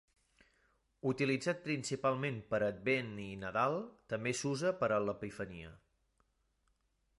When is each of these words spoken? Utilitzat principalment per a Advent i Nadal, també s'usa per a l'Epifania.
Utilitzat 1.09 1.59
principalment 1.65 2.39
per 2.55 2.61
a 2.61 2.71
Advent 2.73 3.13
i 3.25 3.27
Nadal, 3.43 3.79
també 4.15 4.35
s'usa 4.41 4.75
per 4.83 4.93
a 4.97 5.01
l'Epifania. 5.07 5.75